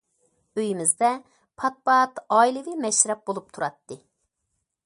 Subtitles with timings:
[0.59, 1.11] ئۆيىمىزدە
[1.63, 4.03] پات- پات ئائىلىۋى مەشرەپ بولۇپ تۇراتتى.